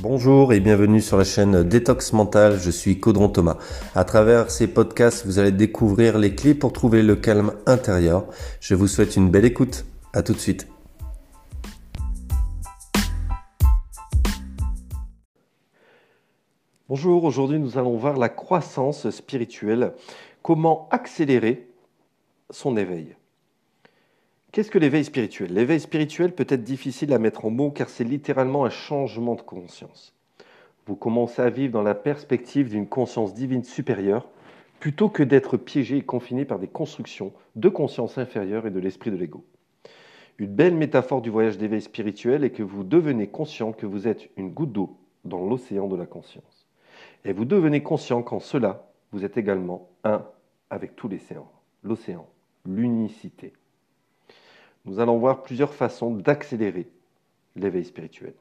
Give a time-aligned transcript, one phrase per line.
[0.00, 3.56] Bonjour et bienvenue sur la chaîne Détox Mental, je suis Caudron Thomas.
[3.96, 8.26] À travers ces podcasts, vous allez découvrir les clés pour trouver le calme intérieur.
[8.60, 9.86] Je vous souhaite une belle écoute.
[10.12, 10.68] À tout de suite.
[16.88, 19.94] Bonjour, aujourd'hui nous allons voir la croissance spirituelle,
[20.42, 21.68] comment accélérer
[22.50, 23.16] son éveil?
[24.50, 25.52] Qu'est-ce que l'éveil spirituel?
[25.52, 29.42] L'éveil spirituel peut être difficile à mettre en mots car c'est littéralement un changement de
[29.42, 30.14] conscience.
[30.86, 34.26] Vous commencez à vivre dans la perspective d'une conscience divine supérieure
[34.80, 39.10] plutôt que d'être piégé et confiné par des constructions de conscience inférieure et de l'esprit
[39.10, 39.44] de l'ego.
[40.38, 44.30] Une belle métaphore du voyage d'éveil spirituel est que vous devenez conscient que vous êtes
[44.38, 44.96] une goutte d'eau
[45.26, 46.66] dans l'océan de la conscience.
[47.26, 50.24] Et vous devenez conscient qu'en cela, vous êtes également un
[50.70, 51.50] avec tout l'océan,
[51.82, 52.26] l'océan,
[52.64, 53.52] l'unicité
[54.84, 56.88] nous allons voir plusieurs façons d'accélérer
[57.56, 58.34] l'éveil spirituel.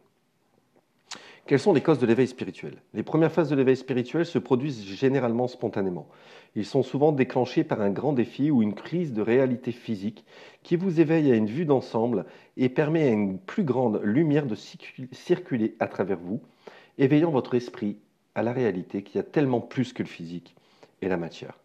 [1.48, 2.81] Quelles sont les causes de l'éveil spirituel?
[2.94, 6.09] Les premières phases de l'éveil spirituel se produisent généralement spontanément.
[6.56, 10.26] Ils sont souvent déclenchés par un grand défi ou une crise de réalité physique
[10.64, 12.26] qui vous éveille à une vue d'ensemble
[12.58, 16.42] et permet à une plus grande lumière de circuler à travers vous,
[16.98, 17.98] éveillant votre esprit
[18.36, 20.54] à la réalité qui a tellement plus que le physique
[21.02, 21.58] et la matière.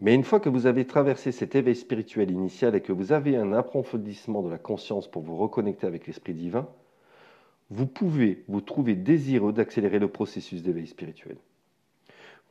[0.00, 3.36] Mais une fois que vous avez traversé cet éveil spirituel initial et que vous avez
[3.36, 6.68] un approfondissement de la conscience pour vous reconnecter avec l'Esprit divin,
[7.70, 11.36] vous pouvez vous trouver désireux d'accélérer le processus d'éveil spirituel.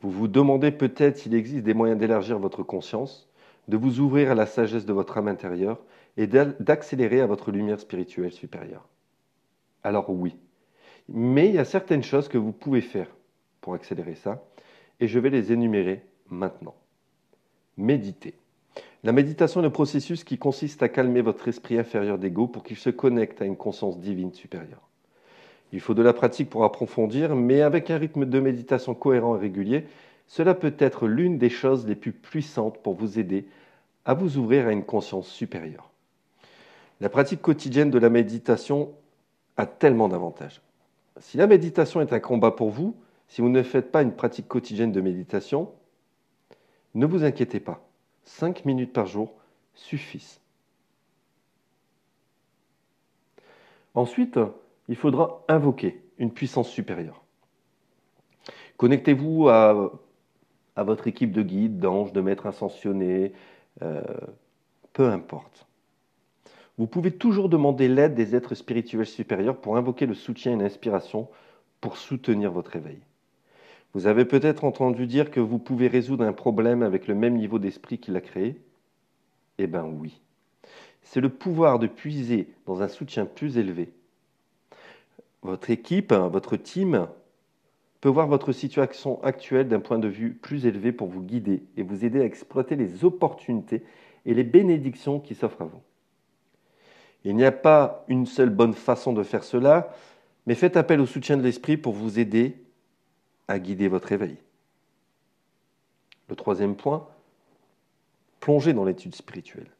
[0.02, 3.30] Vous vous demandez peut-être s'il existe des moyens d'élargir votre conscience,
[3.68, 5.82] de vous ouvrir à la sagesse de votre âme intérieure
[6.18, 8.88] et d'accélérer à votre lumière spirituelle supérieure.
[9.84, 10.36] Alors oui,
[11.08, 13.10] mais il y a certaines choses que vous pouvez faire
[13.62, 14.44] pour accélérer ça,
[15.00, 16.76] et je vais les énumérer maintenant
[17.78, 18.34] méditer.
[19.04, 22.78] La méditation est le processus qui consiste à calmer votre esprit inférieur d'ego pour qu'il
[22.78, 24.88] se connecte à une conscience divine supérieure.
[25.72, 29.40] Il faut de la pratique pour approfondir, mais avec un rythme de méditation cohérent et
[29.40, 29.86] régulier,
[30.28, 33.46] cela peut être l'une des choses les plus puissantes pour vous aider
[34.06, 35.92] à vous ouvrir à une conscience supérieure.
[37.00, 38.92] La pratique quotidienne de la méditation
[39.58, 40.62] a tellement d'avantages.
[41.20, 42.96] Si la méditation est un combat pour vous,
[43.28, 45.70] si vous ne faites pas une pratique quotidienne de méditation,
[46.96, 47.88] ne vous inquiétez pas,
[48.24, 49.34] 5 minutes par jour
[49.74, 50.40] suffisent.
[53.94, 54.40] Ensuite,
[54.88, 57.24] il faudra invoquer une puissance supérieure.
[58.78, 59.92] Connectez-vous à,
[60.78, 63.34] votre équipe de guides, d'anges, de maîtres ascensionnés,
[63.82, 64.02] euh,
[64.94, 65.66] peu importe.
[66.78, 71.28] Vous pouvez toujours demander l'aide des êtres spirituels supérieurs pour invoquer le soutien et l'inspiration
[71.82, 73.00] pour soutenir votre éveil.
[73.98, 77.58] Vous avez peut-être entendu dire que vous pouvez résoudre un problème avec le même niveau
[77.58, 78.62] d'esprit qu'il a créé?
[79.58, 80.22] Eh bien oui.
[81.02, 83.90] C'est le pouvoir de puiser dans un soutien plus élevé.
[85.42, 87.08] Votre équipe, votre team
[88.00, 91.82] peut voir votre situation actuelle d'un point de vue plus élevé pour vous guider et
[91.82, 93.82] vous aider à exploiter les opportunités
[94.28, 95.82] et les bénédictions qui s'offrent à vous.
[97.24, 99.92] Il n'y a pas une seule bonne façon de faire cela,
[100.46, 102.58] mais faites appel au soutien de l'esprit pour vous aider
[103.48, 104.38] à guider votre éveil.
[106.30, 107.08] Le troisième point,
[108.40, 109.72] plonger dans l'étude spirituelle.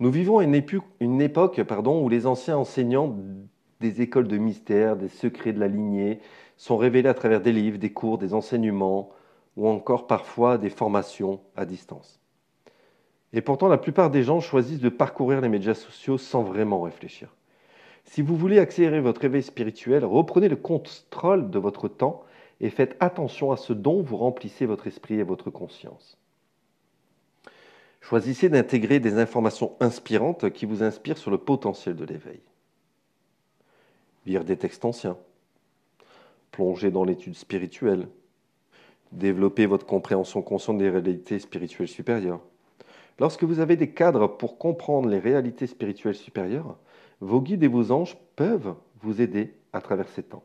[0.00, 0.60] Nous vivons une,
[1.00, 3.16] une époque pardon, où les anciens enseignants
[3.80, 6.20] des écoles de mystère, des secrets de la lignée,
[6.56, 9.10] sont révélés à travers des livres, des cours, des enseignements,
[9.56, 12.20] ou encore parfois des formations à distance.
[13.32, 17.34] Et pourtant, la plupart des gens choisissent de parcourir les médias sociaux sans vraiment réfléchir.
[18.04, 22.22] Si vous voulez accélérer votre éveil spirituel, reprenez le contrôle de votre temps
[22.64, 26.16] et faites attention à ce dont vous remplissez votre esprit et votre conscience.
[28.00, 32.40] Choisissez d'intégrer des informations inspirantes qui vous inspirent sur le potentiel de l'éveil.
[34.24, 35.18] Lire des textes anciens,
[36.52, 38.08] plonger dans l'étude spirituelle,
[39.12, 42.40] développer votre compréhension consciente des réalités spirituelles supérieures.
[43.18, 46.78] Lorsque vous avez des cadres pour comprendre les réalités spirituelles supérieures,
[47.20, 50.44] vos guides et vos anges peuvent vous aider à travers ces temps.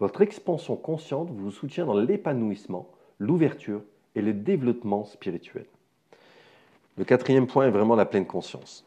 [0.00, 2.88] Votre expansion consciente vous soutient dans l'épanouissement,
[3.18, 3.82] l'ouverture
[4.14, 5.66] et le développement spirituel.
[6.96, 8.86] Le quatrième point est vraiment la pleine conscience.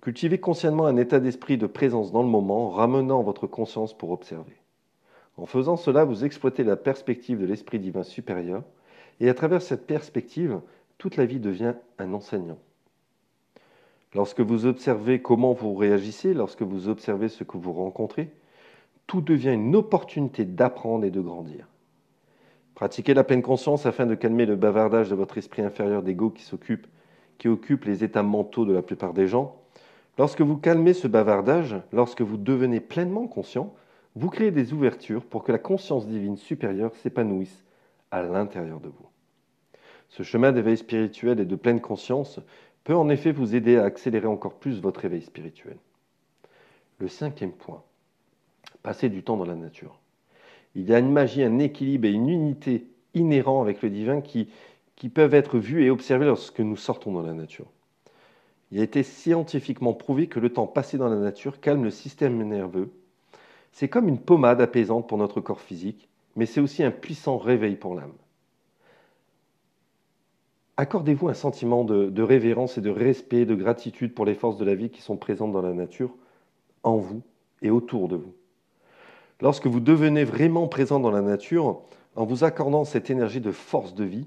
[0.00, 4.56] Cultivez consciemment un état d'esprit de présence dans le moment, ramenant votre conscience pour observer.
[5.36, 8.62] En faisant cela, vous exploitez la perspective de l'esprit divin supérieur,
[9.18, 10.60] et à travers cette perspective,
[10.96, 12.58] toute la vie devient un enseignant.
[14.14, 18.30] Lorsque vous observez comment vous réagissez, lorsque vous observez ce que vous rencontrez,
[19.06, 21.68] tout devient une opportunité d'apprendre et de grandir.
[22.74, 26.42] Pratiquez la pleine conscience afin de calmer le bavardage de votre esprit inférieur d'ego qui
[26.42, 26.86] s'occupe,
[27.38, 29.56] qui occupe les états mentaux de la plupart des gens.
[30.18, 33.74] Lorsque vous calmez ce bavardage, lorsque vous devenez pleinement conscient,
[34.14, 37.64] vous créez des ouvertures pour que la conscience divine supérieure s'épanouisse
[38.10, 39.08] à l'intérieur de vous.
[40.08, 42.40] Ce chemin d'éveil spirituel et de pleine conscience
[42.84, 45.76] peut en effet vous aider à accélérer encore plus votre éveil spirituel.
[46.98, 47.82] Le cinquième point,
[48.86, 49.98] passer du temps dans la nature.
[50.76, 54.48] Il y a une magie, un équilibre et une unité inhérents avec le divin qui,
[54.94, 57.66] qui peuvent être vus et observés lorsque nous sortons dans la nature.
[58.70, 62.40] Il a été scientifiquement prouvé que le temps passé dans la nature calme le système
[62.44, 62.92] nerveux.
[63.72, 67.74] C'est comme une pommade apaisante pour notre corps physique, mais c'est aussi un puissant réveil
[67.74, 68.14] pour l'âme.
[70.76, 74.76] Accordez-vous un sentiment de, révérence et de respect, de gratitude pour les forces de la
[74.76, 76.14] vie qui sont présentes dans la nature,
[76.84, 77.22] en vous
[77.62, 78.34] et autour de vous.
[79.40, 81.82] Lorsque vous devenez vraiment présent dans la nature,
[82.14, 84.26] en vous accordant cette énergie de force de vie,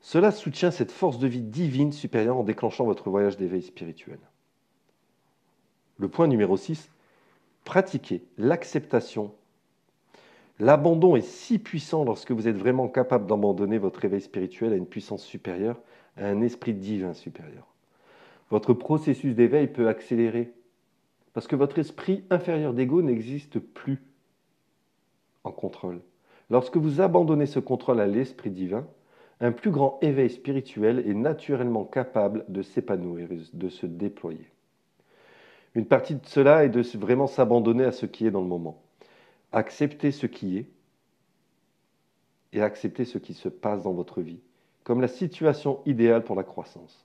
[0.00, 4.18] cela soutient cette force de vie divine supérieure en déclenchant votre voyage d'éveil spirituel.
[5.98, 6.90] Le point numéro 6,
[7.64, 9.32] pratiquez l'acceptation.
[10.58, 14.86] L'abandon est si puissant lorsque vous êtes vraiment capable d'abandonner votre éveil spirituel à une
[14.86, 15.80] puissance supérieure,
[16.16, 17.66] à un esprit divin supérieur.
[18.50, 20.52] Votre processus d'éveil peut accélérer
[21.32, 24.02] parce que votre esprit inférieur d'ego n'existe plus
[25.52, 26.00] contrôle.
[26.50, 28.86] Lorsque vous abandonnez ce contrôle à l'esprit divin,
[29.40, 34.48] un plus grand éveil spirituel est naturellement capable de s'épanouir de se déployer.
[35.74, 38.82] Une partie de cela est de vraiment s'abandonner à ce qui est dans le moment.
[39.52, 40.68] Accepter ce qui est
[42.52, 44.38] et accepter ce qui se passe dans votre vie,
[44.84, 47.04] comme la situation idéale pour la croissance.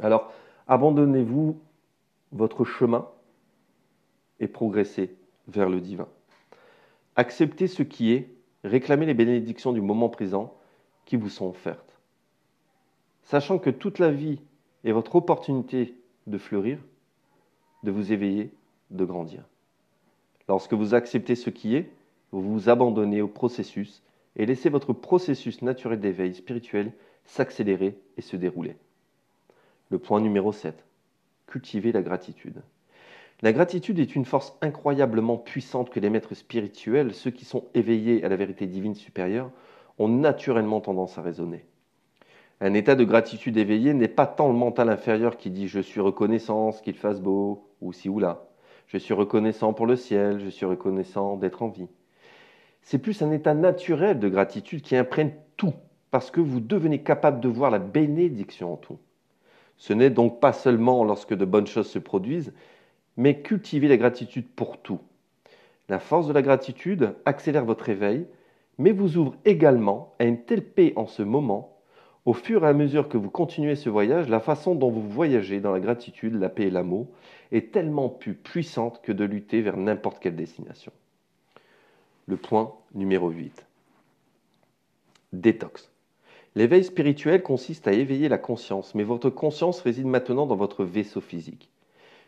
[0.00, 0.32] Alors,
[0.66, 1.60] abandonnez-vous
[2.32, 3.08] votre chemin
[4.40, 6.08] et progressez vers le divin.
[7.16, 8.28] Acceptez ce qui est
[8.66, 10.54] réclamez les bénédictions du moment présent
[11.04, 11.98] qui vous sont offertes.
[13.22, 14.40] Sachant que toute la vie
[14.84, 15.96] est votre opportunité
[16.26, 16.78] de fleurir,
[17.82, 18.52] de vous éveiller,
[18.90, 19.42] de grandir.
[20.48, 21.90] Lorsque vous acceptez ce qui est,
[22.32, 24.02] vous vous abandonnez au processus
[24.36, 26.92] et laissez votre processus naturel d'éveil spirituel
[27.24, 28.76] s'accélérer et se dérouler.
[29.90, 30.84] Le point numéro 7.
[31.46, 32.62] Cultivez la gratitude.
[33.42, 38.24] La gratitude est une force incroyablement puissante que les maîtres spirituels, ceux qui sont éveillés
[38.24, 39.50] à la vérité divine supérieure,
[39.98, 41.66] ont naturellement tendance à raisonner.
[42.62, 46.00] Un état de gratitude éveillé n'est pas tant le mental inférieur qui dit je suis
[46.00, 48.46] reconnaissant qu'il fasse beau, ou ci ou là.
[48.86, 51.88] Je suis reconnaissant pour le ciel, je suis reconnaissant d'être en vie.
[52.80, 55.74] C'est plus un état naturel de gratitude qui imprègne tout,
[56.10, 58.98] parce que vous devenez capable de voir la bénédiction en tout.
[59.76, 62.54] Ce n'est donc pas seulement lorsque de bonnes choses se produisent,
[63.16, 65.00] mais cultivez la gratitude pour tout.
[65.88, 68.26] La force de la gratitude accélère votre éveil,
[68.78, 71.76] mais vous ouvre également à une telle paix en ce moment,
[72.24, 75.60] au fur et à mesure que vous continuez ce voyage, la façon dont vous voyagez
[75.60, 77.06] dans la gratitude, la paix et l'amour
[77.52, 80.92] est tellement plus puissante que de lutter vers n'importe quelle destination.
[82.26, 83.64] Le point numéro 8.
[85.32, 85.92] Détox.
[86.56, 91.20] L'éveil spirituel consiste à éveiller la conscience, mais votre conscience réside maintenant dans votre vaisseau
[91.20, 91.70] physique.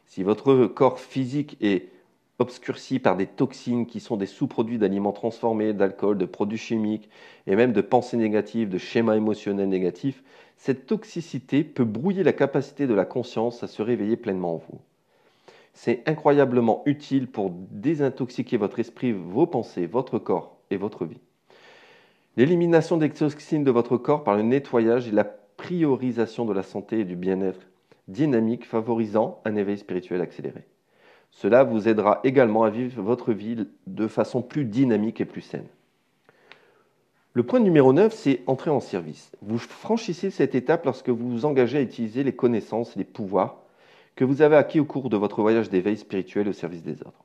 [0.09, 1.91] Si votre corps physique est
[2.39, 7.11] obscurci par des toxines qui sont des sous-produits d'aliments transformés, d'alcool, de produits chimiques
[7.47, 10.23] et même de pensées négatives, de schémas émotionnels négatifs,
[10.57, 14.81] cette toxicité peut brouiller la capacité de la conscience à se réveiller pleinement en vous.
[15.75, 21.21] C'est incroyablement utile pour désintoxiquer votre esprit, vos pensées, votre corps et votre vie.
[22.39, 27.01] L'élimination des toxines de votre corps par le nettoyage et la priorisation de la santé
[27.01, 27.67] et du bien-être
[28.09, 30.67] dynamique favorisant un éveil spirituel accéléré.
[31.31, 35.67] Cela vous aidera également à vivre votre vie de façon plus dynamique et plus saine.
[37.35, 39.31] Le point numéro 9, c'est entrer en service.
[39.43, 43.63] Vous franchissez cette étape lorsque vous vous engagez à utiliser les connaissances et les pouvoirs
[44.17, 47.25] que vous avez acquis au cours de votre voyage d'éveil spirituel au service des autres.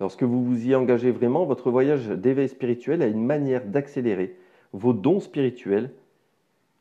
[0.00, 4.36] Lorsque vous vous y engagez vraiment, votre voyage d'éveil spirituel a une manière d'accélérer.
[4.72, 5.92] Vos dons spirituels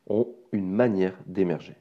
[0.08, 1.76] ont une manière d'émerger.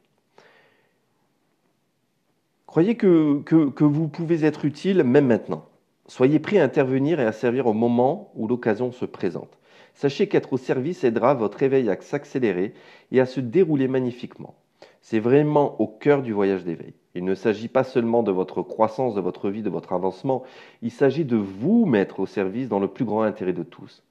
[2.72, 5.66] Croyez que, vous pouvez être utile même maintenant.
[6.06, 9.58] Soyez prêt à intervenir et à servir au moment où l'occasion se présente.
[9.92, 12.72] Sachez qu'être au service aidera votre éveil à s'accélérer
[13.10, 14.54] et à se dérouler magnifiquement.
[15.02, 16.94] C'est vraiment au cœur du voyage d'éveil.
[17.14, 20.42] Il ne s'agit pas seulement de votre croissance, de votre vie, de votre avancement,
[20.80, 24.02] il s'agit de vous mettre au service dans le plus grand intérêt de tous.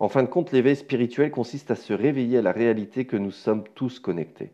[0.00, 3.30] En fin de compte, l'éveil spirituel consiste à se réveiller à la réalité que nous
[3.30, 4.50] sommes tous connectés.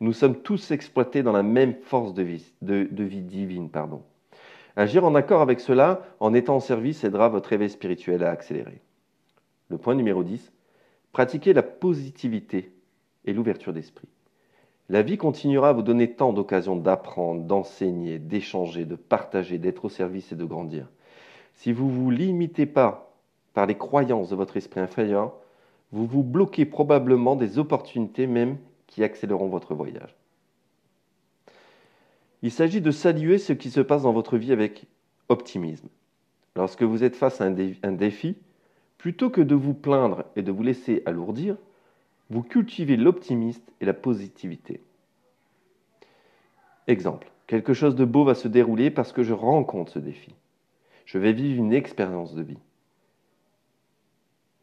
[0.00, 3.68] Nous sommes tous exploités dans la même force de vie, divine.
[3.68, 4.02] Pardon.
[4.76, 8.80] Agir en accord avec cela, en étant en service, aidera votre éveil spirituel à accélérer.
[9.70, 10.52] Le point numéro 10,
[11.10, 12.72] pratiquer la positivité
[13.24, 14.08] et l'ouverture d'esprit.
[14.88, 19.88] La vie continuera à vous donner tant d'occasions d'apprendre, d'enseigner, d'échanger, de partager, d'être au
[19.88, 20.88] service et de grandir.
[21.54, 23.12] Si vous ne vous limitez pas
[23.52, 25.34] par les croyances de votre esprit inférieur,
[25.90, 30.16] vous vous bloquez probablement des opportunités même qui accéléreront votre voyage.
[32.42, 34.86] Il s'agit de saluer ce qui se passe dans votre vie avec
[35.28, 35.88] optimisme.
[36.56, 38.36] Lorsque vous êtes face à un défi,
[38.96, 41.56] plutôt que de vous plaindre et de vous laisser alourdir,
[42.30, 44.82] vous cultivez l'optimisme et la positivité.
[46.86, 50.34] Exemple, quelque chose de beau va se dérouler parce que je rencontre ce défi.
[51.06, 52.58] Je vais vivre une expérience de vie.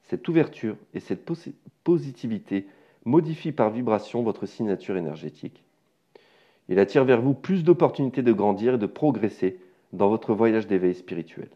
[0.03, 1.27] Cette ouverture et cette
[1.83, 2.67] positivité
[3.05, 5.63] modifient par vibration votre signature énergétique.
[6.67, 9.59] Il attire vers vous plus d'opportunités de grandir et de progresser
[9.93, 11.49] dans votre voyage d'éveil spirituel.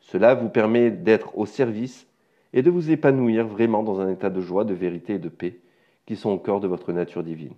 [0.00, 2.06] Cela vous permet d'être au service
[2.52, 5.58] et de vous épanouir vraiment dans un état de joie, de vérité et de paix
[6.06, 7.54] qui sont au cœur de votre nature divine.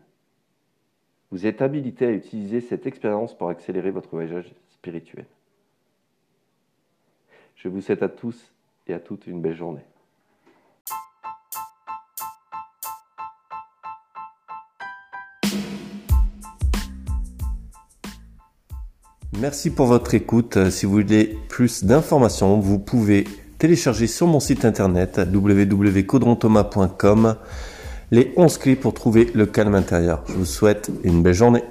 [1.31, 5.25] Vous êtes habilité à utiliser cette expérience pour accélérer votre voyage spirituel.
[7.55, 8.52] Je vous souhaite à tous
[8.88, 9.85] et à toutes une belle journée.
[19.39, 20.69] Merci pour votre écoute.
[20.71, 23.25] Si vous voulez plus d'informations, vous pouvez
[23.59, 27.37] télécharger sur mon site internet www.codronthomas.com
[28.11, 30.23] les 11 clés pour trouver le calme intérieur.
[30.29, 31.65] Je vous souhaite une belle journée.